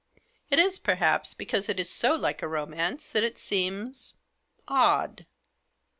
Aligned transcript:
"It 0.49 0.57
is, 0.57 0.79
perhaps, 0.79 1.35
because 1.35 1.69
it 1.69 1.79
is 1.79 1.87
so 1.87 2.15
like 2.15 2.41
a 2.41 2.47
romance 2.47 3.11
that 3.11 3.23
it 3.23 3.37
seems— 3.37 4.15
odd." 4.67 5.27